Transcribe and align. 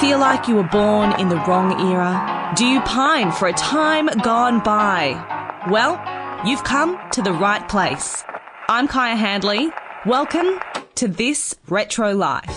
feel 0.00 0.20
like 0.20 0.46
you 0.46 0.54
were 0.54 0.62
born 0.62 1.10
in 1.18 1.28
the 1.28 1.36
wrong 1.48 1.72
era? 1.90 2.52
Do 2.56 2.64
you 2.64 2.80
pine 2.82 3.32
for 3.32 3.48
a 3.48 3.52
time 3.54 4.06
gone 4.22 4.60
by? 4.60 5.64
Well, 5.68 6.00
you've 6.46 6.62
come 6.62 6.96
to 7.10 7.20
the 7.20 7.32
right 7.32 7.68
place. 7.68 8.22
I'm 8.68 8.86
Kaya 8.86 9.16
Handley. 9.16 9.70
Welcome 10.06 10.60
to 10.94 11.08
this 11.08 11.56
Retro 11.68 12.14
Life. 12.14 12.48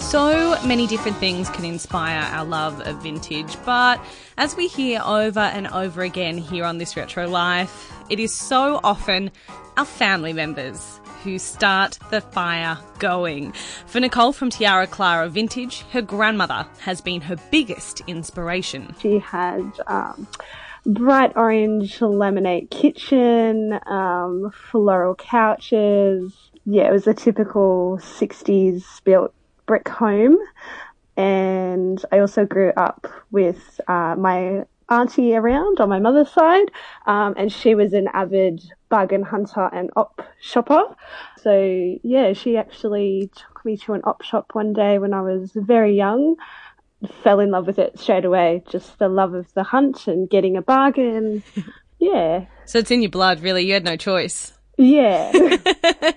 So 0.00 0.58
many 0.64 0.86
different 0.86 1.18
things 1.18 1.50
can 1.50 1.66
inspire 1.66 2.22
our 2.32 2.46
love 2.46 2.80
of 2.86 3.02
vintage, 3.02 3.56
but 3.66 4.02
as 4.38 4.56
we 4.56 4.68
hear 4.68 5.02
over 5.04 5.40
and 5.40 5.68
over 5.68 6.00
again 6.00 6.38
here 6.38 6.64
on 6.64 6.78
This 6.78 6.96
Retro 6.96 7.28
Life, 7.28 7.92
it 8.08 8.18
is 8.18 8.32
so 8.32 8.80
often 8.82 9.30
our 9.76 9.84
family 9.84 10.32
members 10.32 10.99
who 11.22 11.38
start 11.38 11.98
the 12.10 12.20
fire 12.20 12.78
going. 12.98 13.52
For 13.86 14.00
Nicole 14.00 14.32
from 14.32 14.50
Tiara 14.50 14.86
Clara 14.86 15.28
Vintage, 15.28 15.82
her 15.92 16.02
grandmother 16.02 16.66
has 16.80 17.00
been 17.00 17.20
her 17.22 17.36
biggest 17.50 18.00
inspiration. 18.06 18.94
She 19.00 19.18
had 19.18 19.72
um, 19.86 20.26
bright 20.84 21.32
orange 21.36 21.98
laminate 21.98 22.70
kitchen, 22.70 23.78
um, 23.86 24.50
floral 24.52 25.14
couches. 25.14 26.34
Yeah, 26.64 26.88
it 26.88 26.92
was 26.92 27.06
a 27.06 27.14
typical 27.14 27.98
60s 28.00 29.02
built 29.04 29.34
brick 29.66 29.88
home. 29.88 30.36
And 31.16 32.02
I 32.12 32.20
also 32.20 32.44
grew 32.46 32.72
up 32.76 33.06
with 33.30 33.80
uh, 33.88 34.14
my 34.16 34.64
auntie 34.90 35.34
around 35.34 35.80
on 35.80 35.88
my 35.88 36.00
mother's 36.00 36.30
side, 36.30 36.70
um, 37.06 37.34
and 37.36 37.52
she 37.52 37.74
was 37.74 37.92
an 37.92 38.08
avid 38.12 38.60
bargain 38.90 39.22
hunter 39.22 39.70
and 39.72 39.90
op 39.96 40.20
shopper. 40.40 40.82
So 41.38 41.96
yeah, 42.02 42.34
she 42.34 42.56
actually 42.56 43.30
took 43.34 43.64
me 43.64 43.76
to 43.78 43.94
an 43.94 44.02
op 44.04 44.22
shop 44.22 44.50
one 44.52 44.72
day 44.72 44.98
when 44.98 45.14
I 45.14 45.22
was 45.22 45.52
very 45.54 45.96
young. 45.96 46.36
Fell 47.22 47.40
in 47.40 47.50
love 47.50 47.66
with 47.66 47.78
it 47.78 47.98
straight 47.98 48.26
away. 48.26 48.62
Just 48.68 48.98
the 48.98 49.08
love 49.08 49.32
of 49.32 49.52
the 49.54 49.62
hunt 49.62 50.06
and 50.06 50.28
getting 50.28 50.56
a 50.56 50.62
bargain. 50.62 51.42
Yeah. 52.00 52.46
So 52.64 52.78
it's 52.78 52.90
in 52.90 53.02
your 53.02 53.10
blood, 53.10 53.40
really. 53.40 53.66
You 53.66 53.74
had 53.74 53.84
no 53.84 53.96
choice. 53.96 54.52
Yeah. 54.78 55.30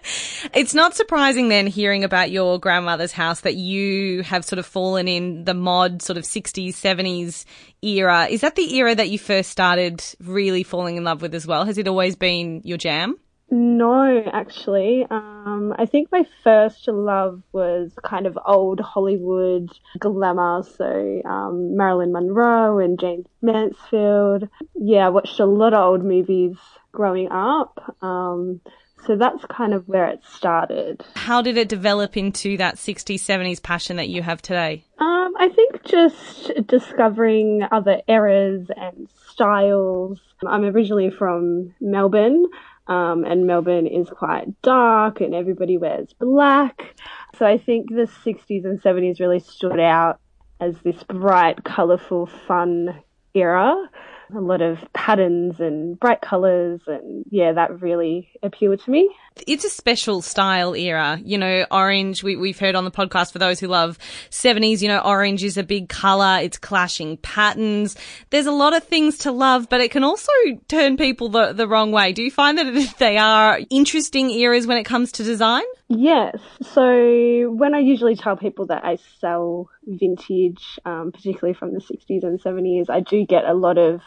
it's 0.53 0.73
not 0.73 0.95
surprising 0.95 1.49
then 1.49 1.67
hearing 1.67 2.03
about 2.03 2.31
your 2.31 2.59
grandmother's 2.59 3.11
house 3.11 3.41
that 3.41 3.55
you 3.55 4.23
have 4.23 4.45
sort 4.45 4.59
of 4.59 4.65
fallen 4.65 5.07
in 5.07 5.45
the 5.45 5.53
mod 5.53 6.01
sort 6.01 6.17
of 6.17 6.23
60s, 6.23 6.69
70s 6.69 7.45
era. 7.81 8.27
Is 8.29 8.41
that 8.41 8.55
the 8.55 8.75
era 8.75 8.95
that 8.95 9.09
you 9.09 9.19
first 9.19 9.49
started 9.49 10.03
really 10.19 10.63
falling 10.63 10.97
in 10.97 11.03
love 11.03 11.21
with 11.21 11.33
as 11.35 11.47
well? 11.47 11.65
Has 11.65 11.77
it 11.77 11.87
always 11.87 12.15
been 12.15 12.61
your 12.63 12.77
jam? 12.77 13.17
No, 13.49 14.23
actually. 14.33 15.05
Um, 15.11 15.75
I 15.77 15.85
think 15.85 16.11
my 16.11 16.25
first 16.43 16.87
love 16.87 17.43
was 17.51 17.91
kind 18.03 18.25
of 18.25 18.37
old 18.47 18.79
Hollywood 18.79 19.69
glamour. 19.99 20.63
So 20.63 21.21
um, 21.23 21.77
Marilyn 21.77 22.13
Monroe 22.13 22.79
and 22.79 22.99
Jayne 22.99 23.25
Mansfield. 23.43 24.49
Yeah, 24.73 25.09
watched 25.09 25.39
a 25.39 25.45
lot 25.45 25.75
of 25.75 25.83
old 25.83 26.03
movies 26.03 26.57
growing 26.91 27.29
up. 27.31 27.95
Um, 28.01 28.59
so 29.05 29.15
that's 29.15 29.43
kind 29.45 29.73
of 29.73 29.87
where 29.87 30.07
it 30.07 30.21
started. 30.25 31.03
How 31.15 31.41
did 31.41 31.57
it 31.57 31.69
develop 31.69 32.15
into 32.17 32.57
that 32.57 32.75
60s, 32.75 33.15
70s 33.15 33.61
passion 33.61 33.97
that 33.97 34.09
you 34.09 34.21
have 34.21 34.41
today? 34.41 34.85
Um, 34.99 35.33
I 35.37 35.49
think 35.49 35.83
just 35.83 36.51
discovering 36.67 37.63
other 37.71 38.01
eras 38.07 38.67
and 38.75 39.09
styles. 39.31 40.19
I'm 40.45 40.63
originally 40.63 41.09
from 41.09 41.73
Melbourne. 41.81 42.45
Um, 42.85 43.23
and 43.23 43.47
Melbourne 43.47 43.87
is 43.87 44.09
quite 44.09 44.61
dark 44.61 45.21
and 45.21 45.33
everybody 45.33 45.77
wears 45.77 46.11
black. 46.19 46.95
So 47.37 47.45
I 47.45 47.57
think 47.57 47.89
the 47.89 48.09
60s 48.25 48.65
and 48.65 48.81
70s 48.81 49.21
really 49.21 49.39
stood 49.39 49.79
out 49.79 50.19
as 50.59 50.75
this 50.83 51.01
bright, 51.03 51.63
colourful, 51.63 52.25
fun 52.45 53.01
era 53.33 53.89
a 54.35 54.41
lot 54.41 54.61
of 54.61 54.77
patterns 54.93 55.55
and 55.59 55.99
bright 55.99 56.21
colors 56.21 56.81
and 56.87 57.25
yeah 57.29 57.53
that 57.53 57.81
really 57.81 58.29
appealed 58.41 58.81
to 58.83 58.91
me. 58.91 59.09
It's 59.47 59.65
a 59.65 59.69
special 59.69 60.21
style 60.21 60.75
era. 60.75 61.19
You 61.23 61.37
know 61.37 61.65
orange 61.71 62.23
we, 62.23 62.35
we've 62.35 62.59
heard 62.59 62.75
on 62.75 62.85
the 62.85 62.91
podcast 62.91 63.31
for 63.31 63.39
those 63.39 63.59
who 63.59 63.67
love 63.67 63.97
70s 64.29 64.81
you 64.81 64.87
know 64.87 64.99
orange 64.99 65.43
is 65.43 65.57
a 65.57 65.63
big 65.63 65.89
color. 65.89 66.39
It's 66.41 66.57
clashing 66.57 67.17
patterns. 67.17 67.95
There's 68.29 68.47
a 68.47 68.51
lot 68.51 68.75
of 68.75 68.83
things 68.83 69.19
to 69.19 69.31
love 69.31 69.69
but 69.69 69.81
it 69.81 69.91
can 69.91 70.03
also 70.03 70.31
turn 70.67 70.97
people 70.97 71.29
the, 71.29 71.53
the 71.53 71.67
wrong 71.67 71.91
way. 71.91 72.13
Do 72.13 72.23
you 72.23 72.31
find 72.31 72.57
that 72.57 72.95
they 72.99 73.17
are 73.17 73.59
interesting 73.69 74.29
eras 74.29 74.67
when 74.67 74.77
it 74.77 74.83
comes 74.83 75.11
to 75.13 75.23
design? 75.23 75.63
Yes. 75.89 76.37
So 76.61 77.51
when 77.51 77.73
I 77.75 77.79
usually 77.79 78.15
tell 78.15 78.35
people 78.35 78.67
that 78.67 78.83
I 78.83 78.97
sell 79.19 79.69
vintage, 79.85 80.79
um, 80.85 81.11
particularly 81.11 81.53
from 81.53 81.73
the 81.73 81.79
60s 81.79 82.23
and 82.23 82.41
70s, 82.41 82.89
I 82.89 83.01
do 83.01 83.25
get 83.25 83.45
a 83.45 83.53
lot 83.53 83.77
of 83.77 84.01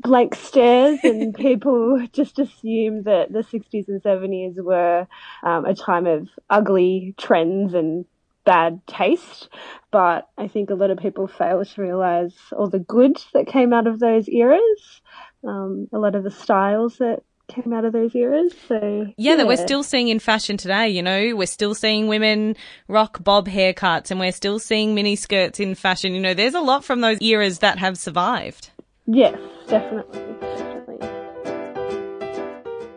blank 0.00 0.34
stares 0.34 1.00
and 1.02 1.34
people 1.36 2.06
just 2.12 2.38
assume 2.38 3.04
that 3.04 3.32
the 3.32 3.40
60s 3.40 3.88
and 3.88 4.02
70s 4.02 4.62
were 4.62 5.06
um, 5.42 5.64
a 5.64 5.74
time 5.74 6.06
of 6.06 6.28
ugly 6.50 7.14
trends 7.18 7.74
and 7.74 8.04
bad 8.44 8.80
taste. 8.86 9.48
But 9.90 10.28
I 10.36 10.48
think 10.48 10.70
a 10.70 10.74
lot 10.74 10.90
of 10.90 10.98
people 10.98 11.26
fail 11.26 11.64
to 11.64 11.82
realize 11.82 12.34
all 12.52 12.68
the 12.68 12.78
good 12.78 13.16
that 13.32 13.46
came 13.46 13.72
out 13.72 13.86
of 13.86 14.00
those 14.00 14.28
eras. 14.28 15.00
Um, 15.46 15.88
a 15.92 15.98
lot 15.98 16.14
of 16.14 16.24
the 16.24 16.30
styles 16.30 16.98
that 16.98 17.22
came 17.48 17.72
out 17.72 17.84
of 17.84 17.92
those 17.92 18.14
eras. 18.14 18.54
So 18.66 18.78
yeah, 19.16 19.32
yeah, 19.32 19.36
that 19.36 19.46
we're 19.46 19.56
still 19.56 19.82
seeing 19.82 20.08
in 20.08 20.18
fashion 20.18 20.56
today. 20.56 20.88
You 20.88 21.02
know, 21.02 21.36
we're 21.36 21.46
still 21.46 21.74
seeing 21.74 22.06
women 22.06 22.56
rock 22.88 23.22
bob 23.22 23.48
haircuts, 23.48 24.10
and 24.10 24.18
we're 24.18 24.32
still 24.32 24.58
seeing 24.58 24.94
mini 24.94 25.16
skirts 25.16 25.60
in 25.60 25.74
fashion. 25.74 26.14
You 26.14 26.20
know, 26.20 26.34
there's 26.34 26.54
a 26.54 26.60
lot 26.60 26.84
from 26.84 27.00
those 27.00 27.18
eras 27.20 27.58
that 27.60 27.78
have 27.78 27.98
survived. 27.98 28.70
Yes, 29.06 29.38
definitely, 29.68 30.20
definitely. 30.40 31.08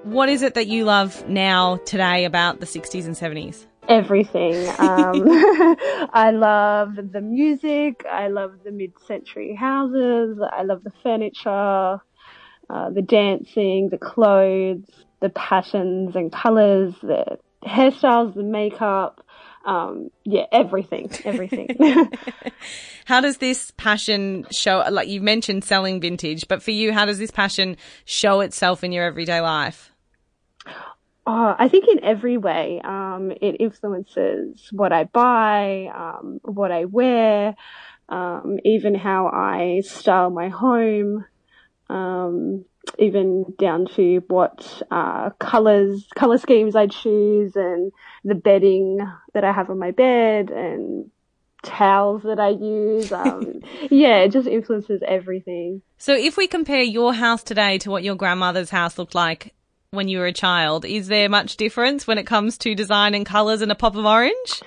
What 0.04 0.30
is 0.30 0.42
it 0.42 0.54
that 0.54 0.68
you 0.68 0.86
love 0.86 1.28
now 1.28 1.78
today 1.78 2.24
about 2.24 2.62
the 2.62 2.66
60s 2.66 3.06
and 3.06 3.16
70s? 3.16 3.66
Everything. 3.90 4.56
Um, 4.80 5.26
I 6.14 6.32
love 6.34 6.96
the 6.96 7.22
music. 7.22 8.06
I 8.10 8.30
love 8.30 8.54
the 8.64 8.72
mid-century 8.72 9.54
houses. 9.54 10.40
I 10.42 10.64
love 10.64 10.84
the 10.84 10.92
furniture. 11.04 12.02
Uh, 12.70 12.90
the 12.90 13.02
dancing, 13.02 13.90
the 13.90 13.98
clothes, 13.98 14.90
the 15.22 15.30
patterns 15.30 16.16
and 16.16 16.32
colors, 16.32 16.94
the 17.02 17.38
hairstyles, 17.66 18.34
the 18.34 18.44
makeup, 18.44 19.26
um, 19.68 20.10
yeah, 20.24 20.46
everything, 20.52 21.12
everything. 21.26 21.68
how 23.06 23.20
does 23.20 23.38
this 23.38 23.72
passion 23.72 24.48
show? 24.50 24.84
Like 24.90 25.10
you 25.10 25.22
mentioned 25.22 25.66
selling 25.66 26.00
vintage, 26.00 26.48
but 26.48 26.64
for 26.64 26.72
you, 26.72 26.94
how 26.94 27.06
does 27.06 27.20
this 27.20 27.32
passion 27.32 27.76
show 28.06 28.40
itself 28.40 28.84
in 28.84 28.94
your 28.94 29.04
everyday 29.04 29.42
life? 29.42 29.92
Oh, 31.30 31.56
I 31.60 31.68
think 31.68 31.90
in 31.90 32.02
every 32.02 32.38
way. 32.38 32.80
Um, 32.82 33.34
it 33.42 33.58
influences 33.60 34.70
what 34.72 34.94
I 34.94 35.04
buy, 35.04 35.92
um, 35.94 36.40
what 36.44 36.72
I 36.72 36.86
wear, 36.86 37.54
um, 38.08 38.60
even 38.64 38.96
how 38.96 39.28
I 39.28 39.82
style 39.84 40.30
my 40.30 40.48
home 40.48 41.26
um, 41.90 42.64
even 42.98 43.54
down 43.60 43.88
to 43.96 44.24
what 44.28 44.82
uh, 44.92 45.30
colors, 45.40 46.08
color 46.16 46.38
schemes 46.38 46.76
I 46.76 46.88
choose, 46.88 47.56
and 47.56 47.92
the 48.24 48.36
bedding 48.36 49.00
that 49.34 49.44
I 49.44 49.52
have 49.52 49.70
on 49.70 49.80
my 49.80 49.92
bed, 49.92 50.50
and 50.50 51.10
towels 51.64 52.24
that 52.24 52.40
I 52.40 52.50
use. 52.50 53.12
Um, 53.12 53.62
yeah, 53.92 54.18
it 54.18 54.32
just 54.32 54.48
influences 54.48 55.02
everything. 55.08 55.82
So, 55.98 56.14
if 56.14 56.38
we 56.38 56.48
compare 56.48 56.84
your 56.84 57.14
house 57.14 57.44
today 57.44 57.78
to 57.80 57.92
what 57.92 58.04
your 58.04 58.16
grandmother's 58.16 58.70
house 58.70 58.98
looked 58.98 59.16
like 59.16 59.54
when 59.92 60.08
you 60.08 60.20
were 60.20 60.28
a 60.28 60.34
child, 60.34 60.86
is 60.86 61.08
there 61.08 61.30
much 61.30 61.58
difference 61.58 62.08
when 62.08 62.18
it 62.18 62.26
comes 62.26 62.58
to 62.60 62.76
design 62.76 63.16
and 63.16 63.26
colors 63.26 63.62
and 63.62 63.72
a 63.72 63.76
pop 63.76 63.96
of 63.96 64.06
orange? 64.06 64.62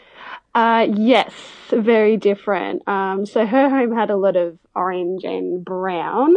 Uh, 0.54 0.88
yes, 0.92 1.32
very 1.70 2.16
different. 2.16 2.86
Um, 2.88 3.24
so 3.26 3.46
her 3.46 3.68
home 3.68 3.94
had 3.94 4.10
a 4.10 4.16
lot 4.16 4.36
of 4.36 4.58
orange 4.74 5.24
and 5.24 5.64
brown. 5.64 6.34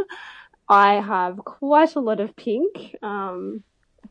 I 0.70 0.96
have 0.96 1.38
quite 1.38 1.96
a 1.96 2.00
lot 2.00 2.20
of 2.20 2.36
pink. 2.36 2.96
Um, 3.02 3.64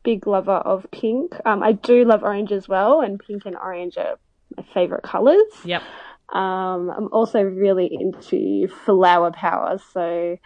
big 0.03 0.27
lover 0.27 0.51
of 0.51 0.85
pink. 0.91 1.35
Um, 1.45 1.63
I 1.63 1.73
do 1.73 2.05
love 2.05 2.23
orange 2.23 2.51
as 2.51 2.67
well, 2.67 3.01
and 3.01 3.19
pink 3.19 3.43
and 3.45 3.55
orange 3.55 3.97
are 3.97 4.17
my 4.55 4.63
favorite 4.73 5.03
colors. 5.03 5.51
Yep. 5.65 5.81
Um, 6.29 6.89
I'm 6.89 7.09
also 7.11 7.41
really 7.41 7.89
into 7.91 8.67
flower 8.67 9.31
power, 9.31 9.79
so 9.93 10.37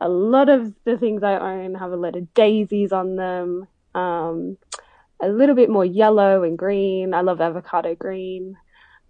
a 0.00 0.08
lot 0.08 0.48
of 0.48 0.72
the 0.84 0.98
things 0.98 1.22
I 1.22 1.38
own 1.38 1.74
have 1.74 1.92
a 1.92 1.96
lot 1.96 2.16
of 2.16 2.32
daisies 2.34 2.92
on 2.92 3.16
them. 3.16 3.66
Um, 3.94 4.58
a 5.22 5.28
little 5.28 5.54
bit 5.54 5.70
more 5.70 5.84
yellow 5.84 6.42
and 6.42 6.58
green. 6.58 7.14
I 7.14 7.22
love 7.22 7.40
avocado 7.40 7.94
green. 7.94 8.56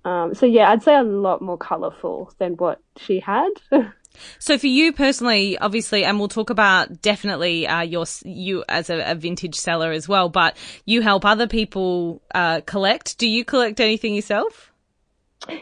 Um, 0.04 0.34
so 0.34 0.46
yeah, 0.46 0.70
I'd 0.70 0.82
say 0.82 0.94
a 0.94 1.02
lot 1.02 1.40
more 1.40 1.56
colourful 1.56 2.32
than 2.38 2.52
what 2.54 2.80
she 2.96 3.20
had. 3.20 3.50
So 4.38 4.58
for 4.58 4.66
you 4.66 4.92
personally, 4.92 5.58
obviously, 5.58 6.04
and 6.04 6.18
we'll 6.18 6.28
talk 6.28 6.50
about 6.50 7.02
definitely 7.02 7.66
uh, 7.66 7.82
your 7.82 8.06
you 8.24 8.64
as 8.68 8.90
a, 8.90 9.10
a, 9.10 9.14
vintage 9.14 9.54
seller 9.54 9.90
as 9.92 10.08
well. 10.08 10.28
But 10.28 10.56
you 10.84 11.02
help 11.02 11.24
other 11.24 11.46
people 11.46 12.22
uh, 12.34 12.60
collect. 12.62 13.18
Do 13.18 13.28
you 13.28 13.44
collect 13.44 13.80
anything 13.80 14.14
yourself? 14.14 14.72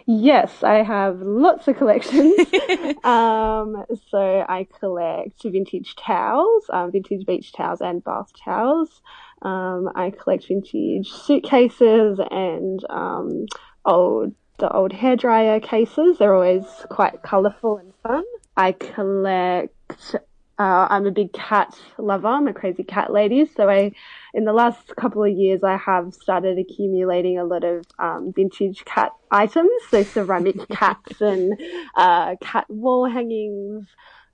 Yes, 0.06 0.62
I 0.62 0.82
have 0.82 1.20
lots 1.20 1.66
of 1.66 1.76
collections. 1.76 2.38
um, 3.04 3.84
so 4.10 4.44
I 4.48 4.66
collect 4.78 5.42
vintage 5.42 5.96
towels, 5.96 6.66
um, 6.72 6.92
vintage 6.92 7.26
beach 7.26 7.52
towels 7.52 7.80
and 7.80 8.02
bath 8.04 8.30
towels. 8.44 9.00
Um, 9.42 9.90
I 9.94 10.10
collect 10.10 10.46
vintage 10.46 11.10
suitcases 11.10 12.20
and 12.30 12.84
um, 12.88 13.46
old 13.84 14.34
the 14.58 14.70
old 14.72 14.92
hairdryer 14.92 15.60
cases. 15.60 16.18
They're 16.18 16.34
always 16.34 16.64
quite 16.88 17.22
colourful 17.22 17.78
and 17.78 17.92
fun. 18.02 18.22
I 18.56 18.72
collect. 18.72 20.16
Uh, 20.58 20.86
I'm 20.90 21.06
a 21.06 21.10
big 21.10 21.32
cat 21.32 21.76
lover. 21.98 22.28
I'm 22.28 22.46
a 22.46 22.52
crazy 22.52 22.84
cat 22.84 23.12
lady. 23.12 23.46
So 23.46 23.68
I, 23.68 23.92
in 24.34 24.44
the 24.44 24.52
last 24.52 24.94
couple 24.96 25.24
of 25.24 25.30
years, 25.30 25.64
I 25.64 25.76
have 25.76 26.12
started 26.14 26.58
accumulating 26.58 27.38
a 27.38 27.44
lot 27.44 27.64
of 27.64 27.84
um, 27.98 28.32
vintage 28.34 28.84
cat 28.84 29.12
items. 29.30 29.70
So 29.90 30.02
ceramic 30.02 30.68
cats 30.70 31.20
and 31.20 31.58
uh, 31.96 32.36
cat 32.40 32.66
wall 32.68 33.08
hangings. 33.08 33.86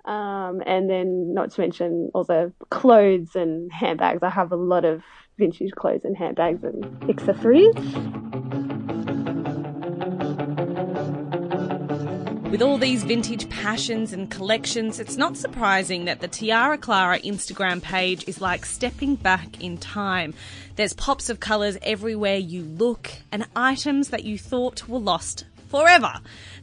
Um, 0.04 0.62
and 0.64 0.88
then 0.88 1.34
not 1.34 1.52
to 1.52 1.60
mention 1.60 2.10
all 2.14 2.24
the 2.24 2.52
clothes 2.70 3.36
and 3.36 3.70
handbags. 3.72 4.22
I 4.22 4.30
have 4.30 4.52
a 4.52 4.56
lot 4.56 4.84
of 4.84 5.02
vintage 5.38 5.72
clothes 5.72 6.04
and 6.04 6.16
handbags 6.16 6.64
and 6.64 7.10
accessories. 7.10 7.74
With 12.50 12.62
all 12.62 12.78
these 12.78 13.04
vintage 13.04 13.46
passions 13.50 14.14
and 14.14 14.30
collections, 14.30 14.98
it's 14.98 15.18
not 15.18 15.36
surprising 15.36 16.06
that 16.06 16.20
the 16.20 16.28
Tiara 16.28 16.78
Clara 16.78 17.20
Instagram 17.20 17.82
page 17.82 18.26
is 18.26 18.40
like 18.40 18.64
stepping 18.64 19.16
back 19.16 19.62
in 19.62 19.76
time. 19.76 20.32
There's 20.76 20.94
pops 20.94 21.28
of 21.28 21.40
colours 21.40 21.76
everywhere 21.82 22.36
you 22.36 22.62
look, 22.62 23.10
and 23.30 23.46
items 23.54 24.08
that 24.08 24.24
you 24.24 24.38
thought 24.38 24.88
were 24.88 24.98
lost 24.98 25.44
forever. 25.68 26.14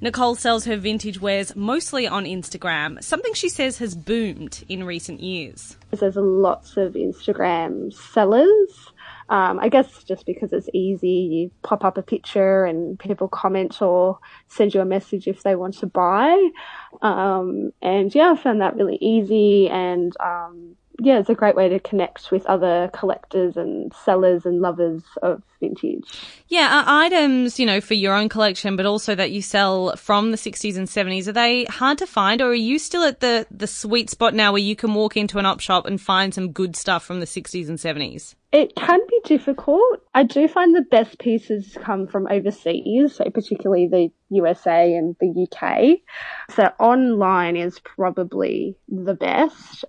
Nicole 0.02 0.34
sells 0.34 0.66
her 0.66 0.76
vintage 0.76 1.22
wares 1.22 1.56
mostly 1.56 2.08
on 2.08 2.26
Instagram, 2.26 3.04
something 3.04 3.36
she 3.36 3.50
says 3.50 3.78
has 3.78 3.96
boomed 3.96 4.64
in 4.68 4.86
recent 4.86 5.20
years. 5.20 5.78
There's 5.92 6.16
lots 6.16 6.78
of 6.78 6.94
Instagram 6.94 7.94
sellers 7.94 8.92
um, 9.30 9.60
I 9.60 9.70
guess 9.70 10.04
just 10.04 10.26
because 10.26 10.54
it's 10.54 10.70
easy, 10.74 11.08
you 11.10 11.52
pop 11.64 11.84
up 11.84 11.98
a 11.98 12.04
picture 12.04 12.66
and 12.66 13.00
people 13.00 13.28
comment 13.28 13.82
or 13.82 14.20
send 14.48 14.74
you 14.74 14.82
a 14.82 14.86
message 14.86 15.28
if 15.28 15.44
they 15.44 15.56
want 15.56 15.78
to 15.80 15.88
buy. 15.88 16.50
Um, 17.02 17.72
and 17.82 18.14
yeah, 18.14 18.32
I 18.32 18.42
found 18.42 18.62
that 18.62 18.76
really 18.76 18.98
easy 19.02 19.68
and, 19.70 20.16
um, 20.20 20.76
yeah, 21.00 21.20
it's 21.20 21.30
a 21.30 21.36
great 21.36 21.56
way 21.56 21.70
to 21.70 21.80
connect 21.80 22.32
with 22.32 22.46
other 22.46 22.90
collectors 22.94 23.58
and 23.58 23.94
sellers 23.94 24.46
and 24.46 24.62
lovers 24.62 25.04
of 25.22 25.42
vintage. 25.60 26.04
Yeah, 26.48 26.84
items, 26.86 27.60
you 27.60 27.66
know, 27.66 27.82
for 27.82 27.96
your 27.96 28.14
own 28.14 28.30
collection, 28.30 28.76
but 28.76 28.86
also 28.86 29.16
that 29.16 29.32
you 29.32 29.42
sell 29.42 29.96
from 29.96 30.32
the 30.32 30.38
60s 30.38 30.78
and 30.78 30.88
70s, 30.88 31.28
are 31.28 31.34
they 31.34 31.66
hard 31.66 31.98
to 31.98 32.08
find 32.08 32.42
or 32.42 32.50
are 32.50 32.54
you 32.54 32.80
still 32.80 33.04
at 33.04 33.20
the, 33.20 33.46
the 33.52 33.68
sweet 33.68 34.10
spot 34.10 34.34
now 34.34 34.52
where 34.52 34.62
you 34.62 34.76
can 34.76 34.94
walk 34.94 35.18
into 35.18 35.38
an 35.38 35.46
op 35.46 35.60
shop 35.60 35.86
and 35.86 36.00
find 36.00 36.34
some 36.34 36.52
good 36.52 36.76
stuff 36.76 37.04
from 37.04 37.20
the 37.20 37.26
60s 37.26 37.68
and 37.68 37.78
70s? 37.78 38.36
It 38.52 38.74
can 38.74 39.02
be 39.10 39.20
difficult. 39.26 40.02
I 40.14 40.24
do 40.24 40.48
find 40.48 40.74
the 40.74 40.82
best 40.82 41.20
pieces 41.20 41.78
come 41.82 42.08
from 42.08 42.26
overseas, 42.32 43.16
so 43.16 43.30
particularly 43.30 43.88
the 43.88 44.12
USA 44.30 44.94
and 44.94 45.14
the 45.20 45.46
UK. 45.46 46.00
So 46.56 46.64
online 46.80 47.58
is 47.58 47.82
probably 47.82 48.78
the 48.88 49.14
best. 49.14 49.84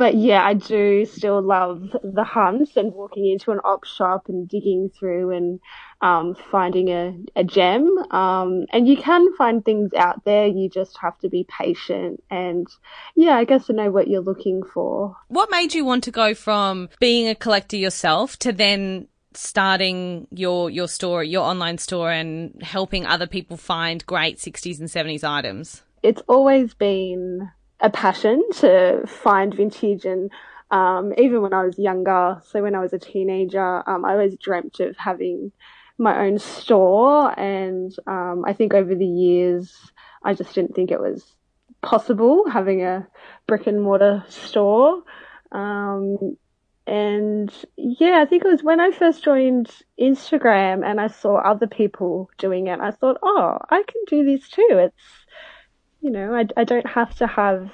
But 0.00 0.14
yeah, 0.14 0.42
I 0.42 0.54
do 0.54 1.04
still 1.04 1.42
love 1.42 1.94
the 2.02 2.24
hunt 2.24 2.70
and 2.74 2.90
walking 2.94 3.30
into 3.30 3.50
an 3.50 3.58
op 3.58 3.84
shop 3.84 4.30
and 4.30 4.48
digging 4.48 4.88
through 4.98 5.32
and 5.32 5.60
um, 6.00 6.34
finding 6.50 6.88
a, 6.88 7.14
a 7.36 7.44
gem. 7.44 7.86
Um, 8.10 8.64
and 8.72 8.88
you 8.88 8.96
can 8.96 9.36
find 9.36 9.62
things 9.62 9.92
out 9.92 10.24
there. 10.24 10.46
You 10.46 10.70
just 10.70 10.96
have 11.02 11.18
to 11.18 11.28
be 11.28 11.46
patient 11.50 12.24
and 12.30 12.66
yeah, 13.14 13.36
I 13.36 13.44
guess 13.44 13.66
to 13.66 13.74
know 13.74 13.90
what 13.90 14.08
you're 14.08 14.22
looking 14.22 14.62
for. 14.62 15.14
What 15.28 15.50
made 15.50 15.74
you 15.74 15.84
want 15.84 16.04
to 16.04 16.10
go 16.10 16.32
from 16.32 16.88
being 16.98 17.28
a 17.28 17.34
collector 17.34 17.76
yourself 17.76 18.38
to 18.38 18.52
then 18.52 19.06
starting 19.34 20.26
your 20.30 20.70
your 20.70 20.88
store, 20.88 21.22
your 21.22 21.42
online 21.42 21.76
store, 21.76 22.10
and 22.10 22.54
helping 22.62 23.04
other 23.04 23.26
people 23.26 23.58
find 23.58 24.06
great 24.06 24.38
60s 24.38 24.80
and 24.80 24.88
70s 24.88 25.24
items? 25.24 25.82
It's 26.02 26.22
always 26.26 26.72
been 26.72 27.50
a 27.80 27.90
passion 27.90 28.42
to 28.56 29.04
find 29.06 29.54
vintage 29.54 30.04
and 30.04 30.30
um, 30.70 31.12
even 31.18 31.42
when 31.42 31.52
I 31.52 31.64
was 31.64 31.78
younger, 31.78 32.40
so 32.46 32.62
when 32.62 32.74
I 32.74 32.80
was 32.80 32.92
a 32.92 32.98
teenager, 32.98 33.88
um, 33.88 34.04
I 34.04 34.12
always 34.12 34.36
dreamt 34.36 34.78
of 34.80 34.96
having 34.96 35.50
my 35.98 36.26
own 36.26 36.38
store. 36.38 37.38
And 37.38 37.94
um, 38.06 38.44
I 38.46 38.52
think 38.52 38.72
over 38.72 38.94
the 38.94 39.06
years, 39.06 39.76
I 40.24 40.34
just 40.34 40.54
didn't 40.54 40.74
think 40.74 40.90
it 40.90 41.00
was 41.00 41.24
possible 41.82 42.48
having 42.48 42.84
a 42.84 43.06
brick 43.46 43.66
and 43.66 43.82
mortar 43.82 44.24
store. 44.28 45.02
Um, 45.50 46.36
and 46.86 47.52
yeah, 47.76 48.20
I 48.22 48.26
think 48.26 48.44
it 48.44 48.50
was 48.50 48.62
when 48.62 48.80
I 48.80 48.90
first 48.92 49.24
joined 49.24 49.70
Instagram 50.00 50.84
and 50.84 51.00
I 51.00 51.08
saw 51.08 51.36
other 51.36 51.66
people 51.66 52.30
doing 52.38 52.68
it. 52.68 52.80
I 52.80 52.90
thought, 52.92 53.18
oh, 53.22 53.58
I 53.70 53.82
can 53.82 54.02
do 54.08 54.24
this 54.24 54.48
too. 54.48 54.68
It's 54.70 55.19
you 56.00 56.10
know, 56.10 56.34
I, 56.34 56.46
I 56.56 56.64
don't 56.64 56.86
have 56.86 57.14
to 57.16 57.26
have 57.26 57.70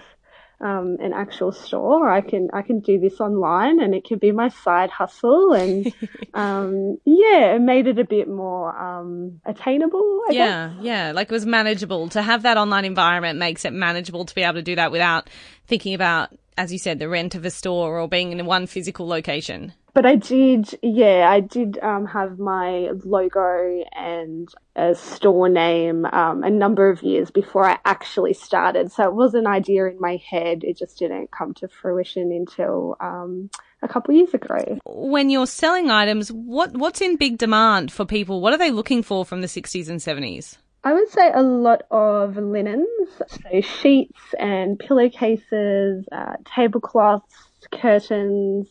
um, 0.61 0.97
an 1.01 1.13
actual 1.13 1.53
store. 1.53 2.11
I 2.11 2.21
can 2.21 2.49
I 2.53 2.63
can 2.63 2.81
do 2.81 2.99
this 2.99 3.21
online, 3.21 3.81
and 3.81 3.95
it 3.95 4.05
can 4.05 4.19
be 4.19 4.33
my 4.33 4.49
side 4.49 4.91
hustle. 4.91 5.53
And 5.53 5.93
um, 6.35 6.99
yeah, 7.05 7.55
it 7.55 7.61
made 7.61 7.87
it 7.87 7.99
a 7.99 8.05
bit 8.05 8.29
more 8.29 8.77
um, 8.77 9.41
attainable. 9.45 10.23
I 10.29 10.33
yeah, 10.33 10.69
guess. 10.69 10.85
yeah, 10.85 11.13
like 11.13 11.31
it 11.31 11.33
was 11.33 11.47
manageable 11.47 12.09
to 12.11 12.23
have 12.23 12.43
that 12.43 12.57
online 12.57 12.85
environment. 12.85 13.39
Makes 13.39 13.65
it 13.65 13.73
manageable 13.73 14.25
to 14.25 14.35
be 14.35 14.43
able 14.43 14.55
to 14.55 14.63
do 14.63 14.77
that 14.77 14.91
without 14.91 15.29
thinking 15.67 15.95
about, 15.95 16.31
as 16.57 16.73
you 16.73 16.79
said, 16.79 16.99
the 16.99 17.09
rent 17.09 17.35
of 17.35 17.45
a 17.45 17.51
store 17.51 17.99
or 18.01 18.09
being 18.09 18.33
in 18.33 18.45
one 18.47 18.67
physical 18.67 19.07
location 19.07 19.73
but 19.97 20.05
I 20.05 20.17
did, 20.17 20.79
yeah, 20.83 21.27
I 21.31 21.41
did 21.41 21.79
um, 21.79 22.05
have 22.05 22.39
my 22.39 22.91
logo 23.03 23.83
and 23.95 24.47
a 24.77 24.95
store 24.95 25.49
name 25.49 26.05
um, 26.05 26.43
a 26.45 26.51
number 26.51 26.91
of 26.91 27.03
years 27.03 27.31
before 27.31 27.67
I 27.67 27.79
actually 27.87 28.35
started. 28.35 28.93
So 28.93 29.05
it 29.05 29.15
was 29.15 29.33
an 29.33 29.47
idea 29.47 29.87
in 29.87 29.99
my 29.99 30.21
head. 30.29 30.65
It 30.65 30.77
just 30.77 30.99
didn't 30.99 31.31
come 31.31 31.55
to 31.55 31.69
fruition 31.69 32.31
until 32.31 32.99
um, 33.01 33.49
a 33.81 33.89
couple 33.89 34.13
of 34.13 34.19
years 34.19 34.35
ago. 34.35 34.79
When 34.85 35.31
you're 35.31 35.47
selling 35.47 35.91
items, 35.91 36.31
what 36.31 36.77
what's 36.77 37.01
in 37.01 37.17
big 37.17 37.39
demand 37.39 37.91
for 37.91 38.05
people? 38.05 38.43
What 38.43 38.53
are 38.53 38.59
they 38.59 38.73
looking 38.73 39.03
for 39.03 39.25
from 39.25 39.41
the 39.41 39.47
60s 39.47 39.89
and 39.89 39.99
70s? 39.99 40.59
I 40.87 40.93
would 40.93 41.09
say 41.09 41.33
a 41.33 41.43
lot 41.43 41.83
of 41.91 42.37
linens, 42.37 42.87
so 43.27 43.61
sheets 43.61 44.21
and 44.39 44.79
pillowcases, 44.79 46.07
uh, 46.13 46.37
tablecloths, 46.45 47.35
curtains. 47.73 48.69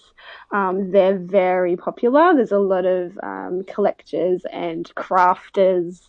Um, 0.54 0.92
they're 0.92 1.20
very 1.20 1.76
popular. 1.76 2.34
There's 2.34 2.54
a 2.54 2.58
lot 2.58 2.86
of 2.86 3.20
um, 3.22 3.64
collectors 3.68 4.44
and 4.50 4.90
crafters 4.96 6.08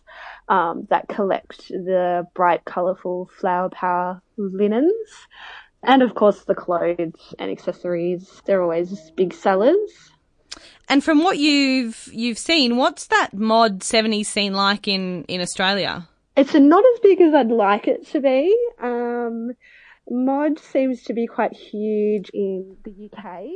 um, 0.49 0.87
that 0.91 1.09
collect 1.09 1.67
the 1.71 2.25
bright, 2.35 2.65
colourful 2.65 3.29
flower 3.41 3.69
power 3.71 4.23
linens. 4.37 5.11
And 5.83 6.05
of 6.05 6.15
course, 6.15 6.45
the 6.45 6.55
clothes 6.55 7.35
and 7.41 7.51
accessories. 7.51 8.43
They're 8.47 8.63
always 8.63 9.11
big 9.17 9.35
sellers. 9.35 10.13
And 10.89 11.03
from 11.03 11.23
what 11.23 11.39
you've 11.39 12.09
you've 12.13 12.39
seen, 12.39 12.77
what's 12.77 13.07
that 13.09 13.35
mod 13.35 13.81
70s 13.81 14.27
scene 14.27 14.55
like 14.55 14.87
in, 14.87 15.25
in 15.25 15.41
Australia? 15.41 16.09
It's 16.37 16.55
not 16.55 16.85
as 16.95 17.01
big 17.01 17.21
as 17.21 17.35
I'd 17.35 17.51
like 17.51 17.89
it 17.89 18.07
to 18.09 18.21
be. 18.21 18.57
Um, 18.81 19.53
Mod 20.09 20.59
seems 20.61 21.03
to 21.05 21.15
be 21.15 21.27
quite 21.27 21.53
huge 21.53 22.31
in 22.31 22.77
the 22.85 23.11
UK. 23.11 23.47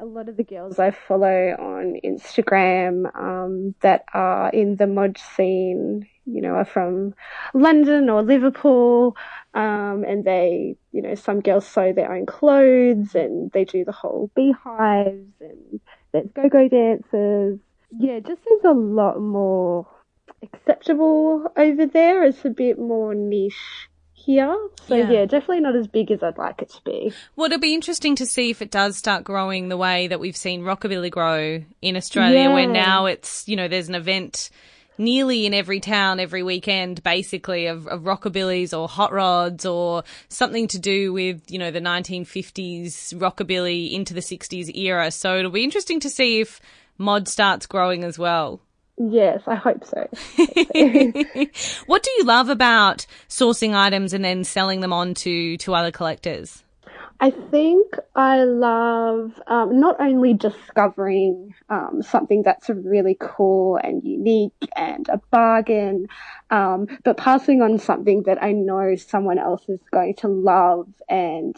A 0.00 0.04
lot 0.04 0.28
of 0.28 0.36
the 0.36 0.44
girls 0.44 0.78
I 0.78 0.90
follow 0.90 1.56
on 1.58 2.00
Instagram 2.04 3.14
um, 3.14 3.74
that 3.80 4.04
are 4.14 4.48
in 4.50 4.76
the 4.76 4.86
mod 4.86 5.18
scene, 5.18 6.06
you 6.24 6.40
know, 6.40 6.54
are 6.54 6.64
from 6.64 7.14
London 7.52 8.08
or 8.08 8.22
Liverpool, 8.22 9.16
um, 9.54 10.04
and 10.06 10.24
they, 10.24 10.76
you 10.92 11.02
know, 11.02 11.14
some 11.14 11.40
girls 11.40 11.66
sew 11.66 11.92
their 11.92 12.12
own 12.12 12.26
clothes 12.26 13.14
and 13.14 13.50
they 13.52 13.64
do 13.64 13.84
the 13.84 13.92
whole 13.92 14.30
beehives 14.34 15.34
and 15.40 15.80
there's 16.12 16.28
go-go 16.34 16.68
dancers. 16.68 17.58
Yeah, 17.90 18.12
it 18.12 18.26
just 18.26 18.44
seems 18.44 18.64
a 18.64 18.72
lot 18.72 19.20
more 19.20 19.86
acceptable 20.42 21.50
over 21.56 21.86
there. 21.86 22.24
It's 22.24 22.44
a 22.44 22.50
bit 22.50 22.78
more 22.78 23.14
niche 23.14 23.88
here. 24.12 24.56
So 24.86 24.94
yeah. 24.94 25.10
yeah. 25.10 25.24
definitely 25.24 25.60
not 25.60 25.76
as 25.76 25.86
big 25.86 26.10
as 26.10 26.22
I'd 26.22 26.38
like 26.38 26.60
it 26.60 26.70
to 26.70 26.82
be. 26.84 27.12
Well, 27.36 27.46
it'll 27.46 27.58
be 27.58 27.74
interesting 27.74 28.14
to 28.16 28.26
see 28.26 28.50
if 28.50 28.60
it 28.60 28.70
does 28.70 28.96
start 28.96 29.24
growing 29.24 29.68
the 29.68 29.76
way 29.76 30.08
that 30.08 30.20
we've 30.20 30.36
seen 30.36 30.62
rockabilly 30.62 31.10
grow 31.10 31.62
in 31.80 31.96
Australia, 31.96 32.40
yeah. 32.40 32.52
where 32.52 32.66
now 32.66 33.06
it's, 33.06 33.48
you 33.48 33.56
know, 33.56 33.68
there's 33.68 33.88
an 33.88 33.94
event 33.94 34.50
nearly 34.98 35.46
in 35.46 35.54
every 35.54 35.80
town 35.80 36.20
every 36.20 36.42
weekend, 36.42 37.02
basically, 37.02 37.66
of, 37.66 37.86
of 37.86 38.02
rockabillys 38.02 38.76
or 38.76 38.88
hot 38.88 39.12
rods 39.12 39.64
or 39.64 40.02
something 40.28 40.68
to 40.68 40.78
do 40.78 41.12
with, 41.12 41.50
you 41.50 41.58
know, 41.58 41.70
the 41.70 41.80
1950s 41.80 43.14
rockabilly 43.14 43.92
into 43.92 44.12
the 44.12 44.20
60s 44.20 44.74
era. 44.76 45.10
So 45.10 45.38
it'll 45.38 45.50
be 45.50 45.64
interesting 45.64 46.00
to 46.00 46.10
see 46.10 46.40
if 46.40 46.60
mod 46.98 47.28
starts 47.28 47.66
growing 47.66 48.04
as 48.04 48.18
well. 48.18 48.60
Yes, 49.00 49.42
I 49.46 49.54
hope 49.54 49.84
so. 49.84 50.08
what 51.86 52.02
do 52.02 52.10
you 52.10 52.24
love 52.24 52.48
about 52.48 53.06
sourcing 53.28 53.74
items 53.74 54.12
and 54.12 54.24
then 54.24 54.42
selling 54.42 54.80
them 54.80 54.92
on 54.92 55.14
to, 55.14 55.56
to 55.58 55.74
other 55.74 55.92
collectors? 55.92 56.64
I 57.20 57.30
think 57.30 57.96
I 58.14 58.44
love 58.44 59.40
um, 59.48 59.80
not 59.80 60.00
only 60.00 60.34
discovering 60.34 61.52
um, 61.68 62.00
something 62.00 62.44
that's 62.44 62.68
really 62.68 63.16
cool 63.18 63.76
and 63.76 64.04
unique 64.04 64.52
and 64.76 65.08
a 65.08 65.20
bargain, 65.30 66.06
um, 66.50 66.86
but 67.02 67.16
passing 67.16 67.60
on 67.60 67.80
something 67.80 68.22
that 68.24 68.40
I 68.40 68.52
know 68.52 68.94
someone 68.94 69.38
else 69.38 69.68
is 69.68 69.80
going 69.90 70.14
to 70.16 70.28
love 70.28 70.86
and 71.08 71.56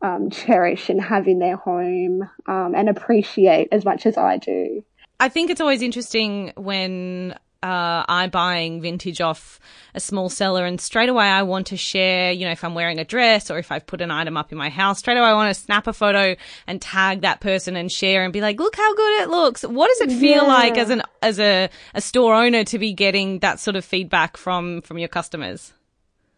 um, 0.00 0.30
cherish 0.30 0.88
and 0.88 1.00
have 1.00 1.28
in 1.28 1.40
their 1.40 1.56
home 1.56 2.28
um, 2.46 2.74
and 2.74 2.88
appreciate 2.88 3.68
as 3.70 3.84
much 3.84 4.06
as 4.06 4.16
I 4.16 4.38
do. 4.38 4.82
I 5.20 5.28
think 5.28 5.50
it's 5.50 5.60
always 5.60 5.82
interesting 5.82 6.52
when 6.56 7.36
uh, 7.62 8.04
I'm 8.08 8.30
buying 8.30 8.80
vintage 8.80 9.20
off 9.20 9.60
a 9.94 10.00
small 10.00 10.28
seller 10.28 10.64
and 10.64 10.80
straight 10.80 11.08
away 11.08 11.26
I 11.26 11.42
want 11.42 11.68
to 11.68 11.76
share, 11.76 12.32
you 12.32 12.44
know, 12.44 12.52
if 12.52 12.64
I'm 12.64 12.74
wearing 12.74 12.98
a 12.98 13.04
dress 13.04 13.50
or 13.50 13.58
if 13.58 13.70
I've 13.70 13.86
put 13.86 14.00
an 14.00 14.10
item 14.10 14.36
up 14.36 14.50
in 14.50 14.58
my 14.58 14.68
house, 14.68 14.98
straight 14.98 15.16
away 15.16 15.28
I 15.28 15.34
want 15.34 15.54
to 15.54 15.60
snap 15.60 15.86
a 15.86 15.92
photo 15.92 16.34
and 16.66 16.80
tag 16.80 17.20
that 17.20 17.40
person 17.40 17.76
and 17.76 17.90
share 17.90 18.24
and 18.24 18.32
be 18.32 18.40
like, 18.40 18.58
look 18.58 18.76
how 18.76 18.94
good 18.94 19.22
it 19.22 19.28
looks. 19.28 19.62
What 19.62 19.88
does 19.88 20.08
it 20.08 20.18
feel 20.18 20.44
yeah. 20.44 20.52
like 20.52 20.78
as 20.78 20.90
an, 20.90 21.02
as 21.20 21.38
a, 21.38 21.68
a 21.94 22.00
store 22.00 22.34
owner 22.34 22.64
to 22.64 22.78
be 22.78 22.92
getting 22.92 23.38
that 23.40 23.60
sort 23.60 23.76
of 23.76 23.84
feedback 23.84 24.36
from, 24.36 24.82
from 24.82 24.98
your 24.98 25.08
customers? 25.08 25.72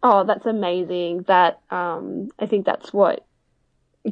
Oh, 0.03 0.25
that's 0.25 0.47
amazing. 0.47 1.25
That, 1.29 1.61
um, 1.71 2.29
I 2.39 2.47
think 2.47 2.67
that's 2.67 2.93
what 2.93 3.25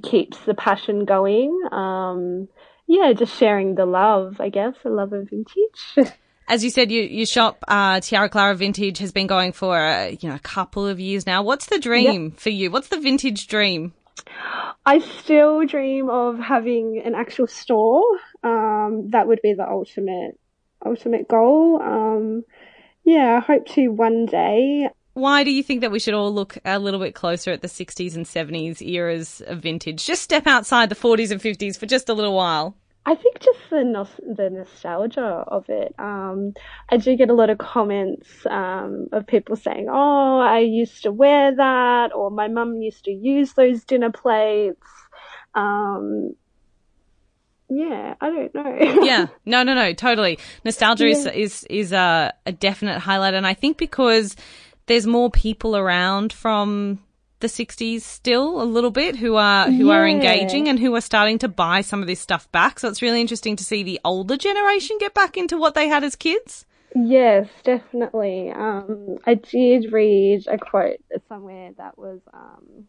keeps 0.03 0.39
the 0.47 0.55
passion 0.55 1.05
going. 1.05 1.61
Um, 1.71 2.49
yeah, 2.87 3.13
just 3.13 3.37
sharing 3.37 3.75
the 3.75 3.87
love, 3.87 4.41
I 4.41 4.49
guess, 4.49 4.75
the 4.83 4.91
love 4.91 5.13
of 5.13 5.29
vintage. 5.29 6.13
As 6.53 6.63
you 6.63 6.69
said, 6.69 6.93
you, 6.93 7.01
your 7.01 7.25
shop, 7.25 7.65
uh, 7.67 8.01
Tiara 8.01 8.29
Clara 8.29 8.55
Vintage, 8.55 8.99
has 8.99 9.11
been 9.11 9.27
going 9.27 9.53
for 9.53 9.75
uh, 9.75 10.09
you 10.09 10.29
know 10.29 10.35
a 10.35 10.39
couple 10.41 10.87
of 10.87 11.01
years 11.01 11.27
now. 11.27 11.43
What's 11.43 11.65
the 11.65 11.79
dream 11.79 12.25
yep. 12.25 12.39
for 12.39 12.51
you? 12.51 12.71
What's 12.71 12.89
the 12.89 13.01
vintage 13.01 13.47
dream? 13.47 13.95
I 14.85 14.99
still 14.99 15.65
dream 15.65 16.11
of 16.11 16.39
having 16.39 17.01
an 17.03 17.15
actual 17.15 17.47
store. 17.47 18.05
Um, 18.43 19.09
that 19.13 19.27
would 19.27 19.41
be 19.43 19.55
the 19.55 19.67
ultimate, 19.67 20.39
ultimate 20.85 21.27
goal. 21.27 21.81
Um, 21.81 22.45
yeah, 23.03 23.37
I 23.37 23.41
hope 23.41 23.67
to 23.69 23.89
one 23.89 24.27
day. 24.27 24.91
Why 25.15 25.45
do 25.45 25.51
you 25.51 25.63
think 25.63 25.81
that 25.81 25.91
we 25.91 26.01
should 26.01 26.13
all 26.13 26.35
look 26.35 26.59
a 26.67 26.79
little 26.79 27.01
bit 27.01 27.15
closer 27.15 27.51
at 27.51 27.63
the 27.63 27.69
60s 27.69 28.15
and 28.15 28.27
70s 28.27 28.87
eras 28.87 29.41
of 29.47 29.61
vintage? 29.61 30.05
Just 30.05 30.21
step 30.21 30.47
outside 30.47 30.91
the 30.91 30.97
40s 30.97 31.31
and 31.31 31.41
50s 31.41 31.79
for 31.79 31.87
just 31.87 32.11
a 32.11 32.15
little 32.15 32.35
while. 32.35 32.77
I 33.05 33.17
think 33.17 33.41
just 33.41 33.59
the 33.71 34.09
the 34.37 34.51
nostalgia 34.51 35.45
of 35.49 35.69
it. 35.69 35.95
Um, 35.99 36.55
I 36.89 36.99
do 36.99 37.17
get 37.17 37.31
a 37.31 37.35
lot 37.35 37.51
of 37.51 37.59
comments 37.59 38.29
um, 38.49 39.09
of 39.11 39.27
people 39.27 39.57
saying, 39.57 39.89
"Oh, 39.91 40.39
I 40.39 40.61
used 40.61 41.03
to 41.03 41.13
wear 41.13 41.55
that," 41.57 42.15
or 42.15 42.31
"My 42.31 42.47
mum 42.47 42.81
used 42.81 43.05
to 43.05 43.11
use 43.11 43.55
those 43.55 43.85
dinner 43.85 44.13
plates." 44.13 44.87
Um, 45.55 46.35
yeah, 47.69 48.15
I 48.21 48.31
don't 48.31 48.55
know. 48.55 48.77
yeah, 49.03 49.27
no, 49.47 49.65
no, 49.65 49.75
no, 49.75 49.93
totally. 49.95 50.39
Nostalgia 50.65 51.09
yeah. 51.09 51.17
is 51.17 51.27
is 51.27 51.65
is 51.71 51.93
a, 51.93 52.33
a 52.47 52.53
definite 52.53 53.01
highlight, 53.01 53.35
and 53.35 53.47
I 53.47 53.55
think 53.55 53.79
because 53.79 54.37
there's 54.87 55.09
more 55.09 55.31
people 55.31 55.77
around 55.77 56.33
from 56.33 57.01
the 57.43 57.49
60s 57.49 58.01
still 58.01 58.63
a 58.63 58.65
little 58.65 58.91
bit 58.91 59.17
who 59.17 59.37
are 59.37 59.67
who 59.67 59.89
yeah. 59.89 59.95
are 59.95 60.09
engaging 60.09 60.69
and 60.69 60.79
who 60.79 60.95
are 60.95 61.01
starting 61.01 61.39
to 61.41 61.49
buy 61.49 61.83
some 61.83 62.01
of 62.01 62.07
this 62.07 62.21
stuff 62.21 62.51
back. 62.53 62.81
So 62.81 62.89
it's 62.89 63.03
really 63.03 63.21
interesting 63.21 63.57
to 63.57 63.65
see 63.65 63.83
the 63.83 64.01
older 64.05 64.39
generation 64.39 64.97
get 64.99 65.13
back 65.13 65.37
into 65.37 65.59
what 65.59 65.75
they 65.75 65.89
had 65.89 66.03
as 66.03 66.17
kids. 66.17 66.65
Yes, 66.95 67.49
definitely. 67.65 68.51
Um, 68.51 69.19
I 69.27 69.35
did 69.35 69.93
read 69.93 70.47
a 70.47 70.59
quote 70.59 71.01
somewhere 71.29 71.73
that 71.79 71.99
was 71.99 72.21
um, 72.33 72.87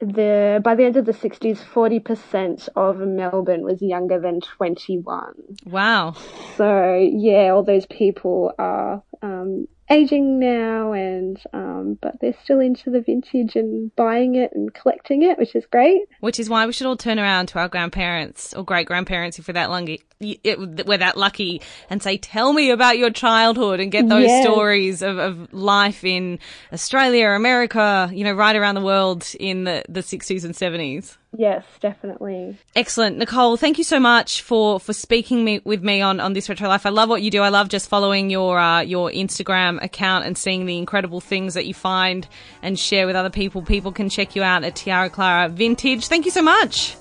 the 0.00 0.60
by 0.64 0.74
the 0.74 0.84
end 0.84 0.96
of 0.96 1.04
the 1.04 1.12
60s 1.12 1.58
40% 1.58 2.68
of 2.74 2.98
Melbourne 2.98 3.62
was 3.62 3.80
younger 3.80 4.18
than 4.18 4.40
21. 4.40 5.34
Wow. 5.66 6.14
So, 6.56 6.96
yeah, 6.96 7.50
all 7.50 7.62
those 7.62 7.86
people 7.86 8.52
are 8.58 9.02
um, 9.22 9.66
aging 9.90 10.38
now 10.38 10.92
and 10.92 11.42
um, 11.52 11.98
but 12.00 12.20
they're 12.20 12.36
still 12.44 12.60
into 12.60 12.90
the 12.90 13.00
vintage 13.00 13.56
and 13.56 13.94
buying 13.96 14.36
it 14.36 14.52
and 14.54 14.72
collecting 14.72 15.22
it 15.22 15.36
which 15.36 15.54
is 15.56 15.66
great 15.66 16.02
which 16.20 16.38
is 16.38 16.48
why 16.48 16.64
we 16.64 16.72
should 16.72 16.86
all 16.86 16.96
turn 16.96 17.18
around 17.18 17.46
to 17.46 17.58
our 17.58 17.68
grandparents 17.68 18.54
or 18.54 18.64
great 18.64 18.86
grandparents 18.86 19.38
if 19.38 19.48
we're 19.48 19.54
that 19.54 19.68
lucky 19.68 20.00
we're 20.20 20.98
that 20.98 21.16
lucky 21.16 21.60
and 21.90 22.02
say 22.02 22.16
tell 22.16 22.52
me 22.52 22.70
about 22.70 22.98
your 22.98 23.10
childhood 23.10 23.80
and 23.80 23.90
get 23.90 24.08
those 24.08 24.26
yes. 24.26 24.44
stories 24.44 25.02
of, 25.02 25.18
of 25.18 25.52
life 25.52 26.04
in 26.04 26.38
australia 26.72 27.28
america 27.30 28.08
you 28.12 28.22
know 28.22 28.32
right 28.32 28.54
around 28.54 28.76
the 28.76 28.80
world 28.80 29.26
in 29.40 29.64
the, 29.64 29.82
the 29.88 30.00
60s 30.00 30.44
and 30.44 30.54
70s 30.54 31.16
Yes, 31.36 31.64
definitely. 31.80 32.58
Excellent. 32.74 33.16
Nicole, 33.16 33.56
thank 33.56 33.78
you 33.78 33.84
so 33.84 34.00
much 34.00 34.42
for, 34.42 34.80
for 34.80 34.92
speaking 34.92 35.44
me, 35.44 35.60
with 35.64 35.82
me 35.82 36.00
on, 36.00 36.18
on 36.18 36.32
this 36.32 36.48
retro 36.48 36.68
life. 36.68 36.84
I 36.84 36.90
love 36.90 37.08
what 37.08 37.22
you 37.22 37.30
do. 37.30 37.40
I 37.42 37.50
love 37.50 37.68
just 37.68 37.88
following 37.88 38.30
your, 38.30 38.58
uh, 38.58 38.80
your 38.80 39.10
Instagram 39.10 39.82
account 39.82 40.26
and 40.26 40.36
seeing 40.36 40.66
the 40.66 40.76
incredible 40.76 41.20
things 41.20 41.54
that 41.54 41.66
you 41.66 41.74
find 41.74 42.26
and 42.62 42.76
share 42.76 43.06
with 43.06 43.14
other 43.14 43.30
people. 43.30 43.62
People 43.62 43.92
can 43.92 44.08
check 44.08 44.34
you 44.34 44.42
out 44.42 44.64
at 44.64 44.74
Tiara 44.74 45.08
Clara 45.08 45.48
Vintage. 45.48 46.08
Thank 46.08 46.24
you 46.24 46.32
so 46.32 46.42
much. 46.42 46.96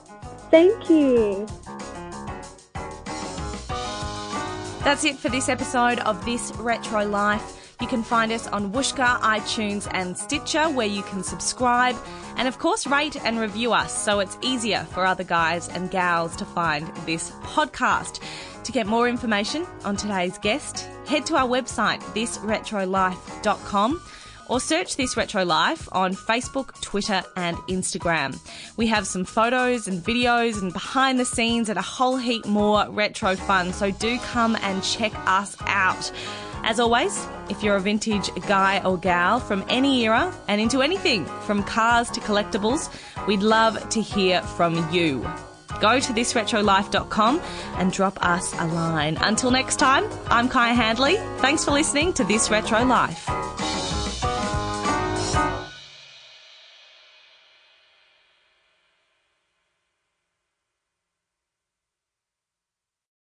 Thank 0.51 0.89
you. 0.89 1.47
That's 4.83 5.03
it 5.03 5.17
for 5.17 5.29
this 5.29 5.49
episode 5.49 5.99
of 5.99 6.23
This 6.23 6.51
Retro 6.55 7.05
Life. 7.05 7.58
You 7.79 7.87
can 7.87 8.03
find 8.03 8.31
us 8.31 8.45
on 8.47 8.73
Whooshkaa, 8.73 9.21
iTunes, 9.21 9.87
and 9.93 10.17
Stitcher, 10.17 10.69
where 10.69 10.87
you 10.87 11.01
can 11.03 11.23
subscribe 11.23 11.95
and, 12.35 12.47
of 12.47 12.59
course, 12.59 12.85
rate 12.85 13.15
and 13.23 13.39
review 13.39 13.71
us 13.71 13.97
so 13.97 14.19
it's 14.19 14.37
easier 14.41 14.85
for 14.91 15.05
other 15.05 15.23
guys 15.23 15.69
and 15.69 15.89
gals 15.89 16.35
to 16.37 16.45
find 16.45 16.87
this 17.05 17.31
podcast. 17.43 18.21
To 18.63 18.71
get 18.73 18.85
more 18.85 19.07
information 19.07 19.65
on 19.85 19.95
today's 19.95 20.37
guest, 20.37 20.87
head 21.07 21.25
to 21.27 21.37
our 21.37 21.47
website, 21.47 22.01
thisretrolife.com 22.13 24.01
or 24.49 24.59
search 24.59 24.97
This 24.97 25.15
Retro 25.15 25.45
Life 25.45 25.87
on 25.91 26.13
Facebook, 26.13 26.79
Twitter, 26.81 27.23
and 27.35 27.55
Instagram. 27.69 28.37
We 28.77 28.87
have 28.87 29.07
some 29.07 29.23
photos 29.23 29.87
and 29.87 30.03
videos 30.03 30.61
and 30.61 30.73
behind 30.73 31.19
the 31.19 31.25
scenes 31.25 31.69
and 31.69 31.79
a 31.79 31.83
whole 31.83 32.17
heap 32.17 32.45
more 32.45 32.89
retro 32.89 33.35
fun, 33.35 33.71
so 33.71 33.91
do 33.91 34.17
come 34.19 34.57
and 34.61 34.83
check 34.83 35.13
us 35.27 35.55
out. 35.61 36.11
As 36.63 36.79
always, 36.79 37.27
if 37.49 37.63
you're 37.63 37.75
a 37.75 37.79
vintage 37.79 38.33
guy 38.47 38.81
or 38.83 38.97
gal 38.97 39.39
from 39.39 39.63
any 39.69 40.03
era 40.03 40.33
and 40.47 40.61
into 40.61 40.81
anything 40.81 41.25
from 41.25 41.63
cars 41.63 42.09
to 42.11 42.19
collectibles, 42.19 42.89
we'd 43.27 43.41
love 43.41 43.89
to 43.89 44.01
hear 44.01 44.41
from 44.41 44.75
you. 44.91 45.21
Go 45.79 45.99
to 45.99 46.13
thisretrolife.com 46.13 47.41
and 47.77 47.91
drop 47.91 48.23
us 48.23 48.53
a 48.53 48.65
line. 48.67 49.17
Until 49.21 49.51
next 49.51 49.77
time, 49.77 50.05
I'm 50.27 50.49
Kaya 50.49 50.73
Handley. 50.73 51.15
Thanks 51.37 51.63
for 51.63 51.71
listening 51.71 52.13
to 52.13 52.23
This 52.23 52.49
Retro 52.51 52.83
Life. 52.83 53.48